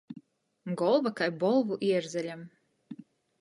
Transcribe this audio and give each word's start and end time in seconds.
Golva 0.81 1.11
kai 1.19 1.27
Bolvu 1.43 1.77
ierzeļam. 1.91 2.43